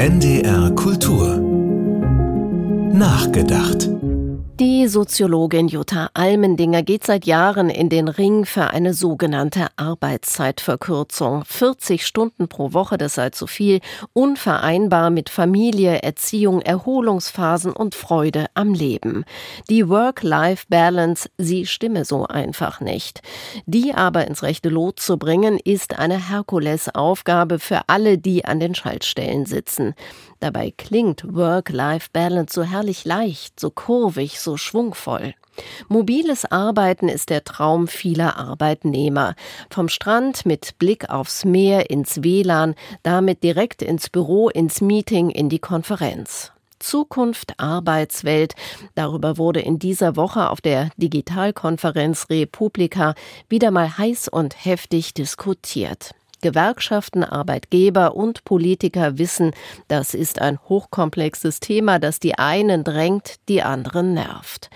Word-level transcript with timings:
NDR 0.00 0.70
Kultur. 0.70 1.36
Nachgedacht 2.90 3.99
die 4.60 4.88
Soziologin 4.88 5.68
Jutta 5.68 6.10
Almendinger 6.12 6.82
geht 6.82 7.06
seit 7.06 7.24
Jahren 7.24 7.70
in 7.70 7.88
den 7.88 8.08
Ring 8.08 8.44
für 8.44 8.66
eine 8.66 8.92
sogenannte 8.92 9.68
Arbeitszeitverkürzung. 9.76 11.46
40 11.46 12.04
Stunden 12.04 12.46
pro 12.46 12.74
Woche, 12.74 12.98
das 12.98 13.14
sei 13.14 13.30
zu 13.30 13.46
viel, 13.46 13.80
unvereinbar 14.12 15.08
mit 15.08 15.30
Familie, 15.30 16.02
Erziehung, 16.02 16.60
Erholungsphasen 16.60 17.72
und 17.72 17.94
Freude 17.94 18.48
am 18.52 18.74
Leben. 18.74 19.24
Die 19.70 19.88
Work-Life-Balance, 19.88 21.30
sie 21.38 21.64
stimme 21.64 22.04
so 22.04 22.26
einfach 22.26 22.82
nicht. 22.82 23.22
Die 23.64 23.94
aber 23.94 24.26
ins 24.26 24.42
rechte 24.42 24.68
Lot 24.68 25.00
zu 25.00 25.16
bringen, 25.16 25.58
ist 25.58 25.98
eine 25.98 26.28
Herkulesaufgabe 26.28 27.60
für 27.60 27.80
alle, 27.86 28.18
die 28.18 28.44
an 28.44 28.60
den 28.60 28.74
Schaltstellen 28.74 29.46
sitzen. 29.46 29.94
Dabei 30.38 30.70
klingt 30.76 31.34
Work-Life-Balance 31.34 32.54
so 32.54 32.62
herrlich 32.62 33.06
leicht, 33.06 33.58
so 33.58 33.70
kurvig, 33.70 34.38
so 34.38 34.49
schwungvoll. 34.56 35.34
Mobiles 35.88 36.44
Arbeiten 36.50 37.08
ist 37.08 37.30
der 37.30 37.44
Traum 37.44 37.88
vieler 37.88 38.36
Arbeitnehmer. 38.38 39.34
Vom 39.70 39.88
Strand 39.88 40.46
mit 40.46 40.78
Blick 40.78 41.10
aufs 41.10 41.44
Meer 41.44 41.90
ins 41.90 42.22
WLAN, 42.22 42.74
damit 43.02 43.42
direkt 43.42 43.82
ins 43.82 44.08
Büro, 44.08 44.48
ins 44.48 44.80
Meeting, 44.80 45.30
in 45.30 45.48
die 45.48 45.58
Konferenz. 45.58 46.52
Zukunft 46.78 47.60
Arbeitswelt. 47.60 48.54
Darüber 48.94 49.36
wurde 49.36 49.60
in 49.60 49.78
dieser 49.78 50.16
Woche 50.16 50.48
auf 50.50 50.60
der 50.60 50.90
Digitalkonferenz 50.96 52.26
Republika 52.30 53.14
wieder 53.48 53.70
mal 53.70 53.98
heiß 53.98 54.28
und 54.28 54.64
heftig 54.64 55.14
diskutiert. 55.14 56.14
Gewerkschaften, 56.40 57.24
Arbeitgeber 57.24 58.14
und 58.14 58.44
Politiker 58.44 59.18
wissen, 59.18 59.52
das 59.88 60.14
ist 60.14 60.40
ein 60.40 60.58
hochkomplexes 60.68 61.60
Thema, 61.60 61.98
das 61.98 62.20
die 62.20 62.38
einen 62.38 62.84
drängt, 62.84 63.36
die 63.48 63.62
anderen 63.62 64.14
nervt. 64.14 64.70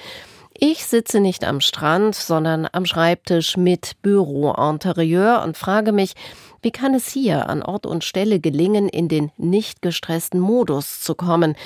Ich 0.57 0.87
sitze 0.87 1.19
nicht 1.21 1.45
am 1.45 1.61
Strand, 1.61 2.15
sondern 2.15 2.69
am 2.71 2.87
Schreibtisch 2.87 3.57
mit 3.57 4.01
Bürointerieur 4.03 5.43
und 5.45 5.57
frage 5.57 5.91
mich, 5.91 6.15
wie 6.63 6.71
kann 6.71 6.95
es 6.95 7.09
hier 7.09 7.49
an 7.49 7.63
Ort 7.63 7.87
und 7.87 8.05
Stelle 8.05 8.39
gelingen, 8.39 8.89
in 8.89 9.09
den 9.09 9.33
nicht 9.37 9.83
gestressten 9.83 10.39
Modus 10.39 11.01
zu 11.01 11.17
kommen, 11.17 11.57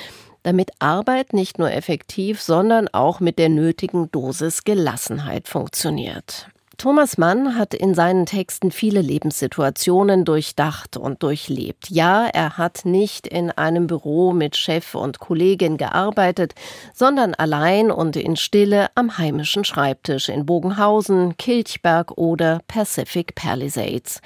damit 0.43 0.71
Arbeit 0.79 1.33
nicht 1.33 1.59
nur 1.59 1.71
effektiv, 1.71 2.41
sondern 2.41 2.87
auch 2.87 3.19
mit 3.19 3.37
der 3.37 3.49
nötigen 3.49 4.11
Dosis 4.11 4.63
Gelassenheit 4.63 5.47
funktioniert. 5.47 6.49
Thomas 6.79 7.17
Mann 7.17 7.57
hat 7.57 7.73
in 7.73 7.93
seinen 7.93 8.25
Texten 8.25 8.71
viele 8.71 9.01
Lebenssituationen 9.01 10.23
durchdacht 10.23 10.95
und 10.95 11.21
durchlebt. 11.21 11.89
Ja, 11.89 12.27
er 12.27 12.57
hat 12.57 12.85
nicht 12.85 13.27
in 13.27 13.51
einem 13.51 13.85
Büro 13.85 14.31
mit 14.31 14.55
Chef 14.55 14.95
und 14.95 15.19
Kollegin 15.19 15.75
gearbeitet, 15.75 16.55
sondern 16.93 17.33
allein 17.33 17.91
und 17.91 18.15
in 18.15 18.37
Stille 18.37 18.87
am 18.95 19.17
heimischen 19.17 19.65
Schreibtisch 19.65 20.29
in 20.29 20.45
Bogenhausen, 20.45 21.35
Kilchberg 21.35 22.17
oder 22.17 22.61
Pacific 22.69 23.35
Palisades. 23.35 24.21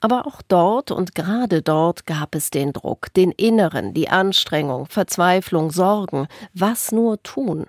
Aber 0.00 0.26
auch 0.26 0.42
dort 0.48 0.90
und 0.90 1.14
gerade 1.14 1.62
dort 1.62 2.04
gab 2.04 2.34
es 2.34 2.50
den 2.50 2.72
Druck, 2.72 3.14
den 3.14 3.30
inneren, 3.30 3.94
die 3.94 4.08
Anstrengung, 4.08 4.86
Verzweiflung, 4.86 5.70
Sorgen. 5.70 6.26
Was 6.52 6.90
nur 6.90 7.22
tun? 7.22 7.66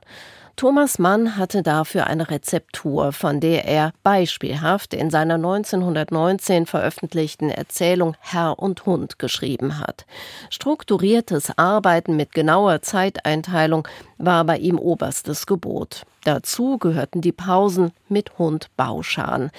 Thomas 0.58 0.98
Mann 0.98 1.38
hatte 1.38 1.62
dafür 1.62 2.08
eine 2.08 2.32
Rezeptur, 2.32 3.12
von 3.12 3.40
der 3.40 3.66
er 3.66 3.92
beispielhaft 4.02 4.96
in 4.96 5.12
seiner 5.12 5.36
1919 5.36 6.66
veröffentlichten 6.66 7.52
Erzählung 7.52 8.16
Herr 8.22 8.58
und 8.58 8.88
Hund 8.88 9.20
geschrieben 9.20 9.80
hat. 9.80 10.08
Strukturiertes 10.50 11.56
Arbeiten 11.60 12.16
mit 12.16 12.32
genauer 12.32 12.82
Zeiteinteilung 12.82 13.88
war 14.18 14.44
bei 14.46 14.58
ihm 14.58 14.80
oberstes 14.80 15.46
Gebot. 15.46 16.04
Dazu 16.24 16.78
gehörten 16.78 17.22
die 17.22 17.32
Pausen 17.32 17.92
mit 18.10 18.38
Hund 18.38 18.68
Bauschan. 18.76 19.50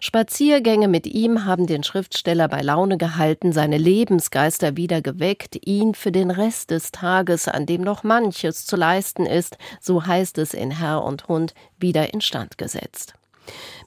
Spaziergänge 0.00 0.88
mit 0.88 1.06
ihm 1.06 1.44
haben 1.44 1.66
den 1.66 1.82
Schriftsteller 1.82 2.48
bei 2.48 2.62
Laune 2.62 2.96
gehalten, 2.96 3.52
seine 3.52 3.78
Lebensgeister 3.78 4.76
wieder 4.76 5.02
geweckt, 5.02 5.66
ihn 5.66 5.94
für 5.94 6.12
den 6.12 6.30
Rest 6.30 6.70
des 6.70 6.92
Tages, 6.92 7.48
an 7.48 7.66
dem 7.66 7.82
noch 7.82 8.04
manches 8.04 8.64
zu 8.64 8.76
leisten 8.76 9.26
ist, 9.26 9.58
so 9.80 10.06
heißt 10.06 10.38
es 10.38 10.54
in 10.54 10.70
Herr 10.70 11.04
und 11.04 11.28
Hund, 11.28 11.54
wieder 11.78 12.14
instand 12.14 12.56
gesetzt. 12.56 13.14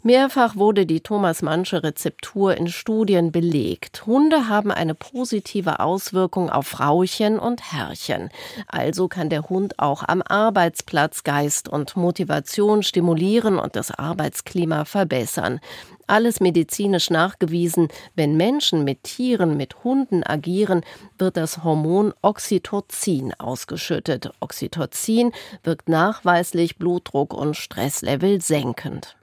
Mehrfach 0.04 0.56
wurde 0.56 0.86
die 0.86 1.02
Thomas 1.02 1.42
Mannsche 1.42 1.84
Rezeptur 1.84 2.56
in 2.56 2.68
Studien 2.68 3.32
belegt. 3.32 4.06
Hunde 4.06 4.48
haben 4.48 4.72
eine 4.72 4.96
positive 4.96 5.80
Auswirkung 5.80 6.50
auf 6.50 6.68
Frauchen 6.68 7.40
und 7.40 7.74
Herrchen. 7.74 8.30
Also 8.68 9.08
kann 9.08 9.30
der 9.30 9.50
Hund 9.50 9.80
auch 9.80 10.04
am 10.08 10.22
Arbeitsplatz 10.22 11.24
Geist 11.24 11.68
und 11.68 11.98
Motivation 11.98 12.84
stimulieren 12.84 13.60
und 13.60 13.76
das 13.76 13.92
Arbeitsklima 13.92 14.86
verbessern. 14.86 15.60
Alles 16.06 16.40
medizinisch 16.40 17.10
nachgewiesen. 17.10 17.90
Wenn 18.16 18.38
Menschen 18.38 18.86
mit 18.86 19.04
Tieren, 19.04 19.58
mit 19.58 19.84
Hunden 19.84 20.24
agieren, 20.24 20.86
wird 21.18 21.36
das 21.36 21.66
Hormon 21.66 22.14
Oxytocin 22.22 23.34
ausgeschüttet. 23.34 24.32
Oxytocin 24.40 25.34
wirkt 25.64 25.90
nachweislich 25.90 26.78
Blutdruck 26.78 27.34
und 27.34 27.58
Stresslevel 27.58 28.42
senkend. 28.42 29.17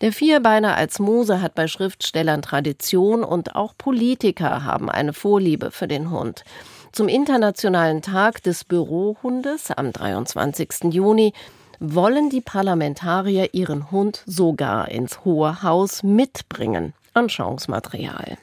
Der 0.00 0.12
Vierbeiner 0.12 0.76
als 0.76 1.00
Muse 1.00 1.42
hat 1.42 1.56
bei 1.56 1.66
Schriftstellern 1.66 2.40
Tradition 2.40 3.24
und 3.24 3.56
auch 3.56 3.74
Politiker 3.76 4.64
haben 4.64 4.88
eine 4.88 5.12
Vorliebe 5.12 5.72
für 5.72 5.88
den 5.88 6.10
Hund. 6.10 6.44
Zum 6.92 7.08
Internationalen 7.08 8.00
Tag 8.00 8.42
des 8.44 8.64
Bürohundes 8.64 9.72
am 9.72 9.92
23. 9.92 10.92
Juni 10.92 11.32
wollen 11.80 12.30
die 12.30 12.40
Parlamentarier 12.40 13.54
ihren 13.54 13.90
Hund 13.90 14.22
sogar 14.24 14.88
ins 14.88 15.24
Hohe 15.24 15.62
Haus 15.64 16.04
mitbringen. 16.04 16.94
Anschauungsmaterial. 17.14 18.38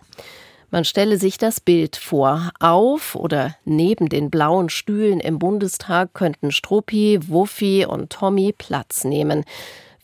Man 0.72 0.84
stelle 0.84 1.18
sich 1.18 1.38
das 1.38 1.62
Bild 1.62 1.96
vor. 1.96 2.52
Auf 2.60 3.16
oder 3.16 3.56
neben 3.64 4.10
den 4.10 4.30
blauen 4.30 4.68
Stühlen 4.68 5.22
im 5.22 5.40
Bundestag 5.40 6.14
könnten 6.14 6.52
Struppi, 6.52 7.20
Wuffi 7.30 7.86
und 7.86 8.10
Tommy 8.10 8.54
Platz 8.58 9.06
nehmen. 9.06 9.46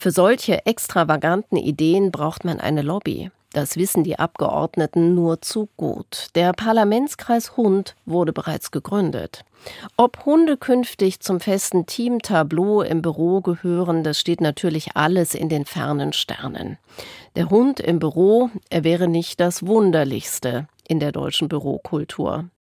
Für 0.02 0.10
solche 0.10 0.66
extravaganten 0.66 1.58
Ideen 1.58 2.10
braucht 2.10 2.44
man 2.44 2.60
eine 2.60 2.82
Lobby. 2.82 3.30
Das 3.54 3.78
wissen 3.78 4.04
die 4.04 4.18
Abgeordneten 4.18 5.14
nur 5.14 5.44
zu 5.44 5.70
gut. 5.78 6.30
Der 6.34 6.54
Parlamentskreis 6.54 7.56
Hund 7.56 7.96
wurde 8.08 8.34
bereits 8.34 8.72
gegründet. 8.72 9.46
Ob 9.98 10.26
Hunde 10.26 10.58
künftig 10.58 11.20
zum 11.20 11.40
festen 11.40 11.86
Teamtableau 11.86 12.82
im 12.82 13.04
Büro 13.04 13.42
gehören, 13.42 14.04
das 14.04 14.20
steht 14.20 14.42
natürlich 14.42 14.96
alles 14.96 15.36
in 15.36 15.50
den 15.50 15.66
fernen 15.66 16.14
Sternen. 16.14 16.80
Der 17.36 17.52
Hund 17.52 17.80
im 17.80 18.00
Büro, 18.00 18.50
er 18.72 18.84
wäre 18.84 19.08
nicht 19.08 19.40
das 19.40 19.68
Wunderlichste 19.68 20.68
in 20.88 21.00
der 21.00 21.12
deutschen 21.12 21.48
Bürokultur. 21.48 22.46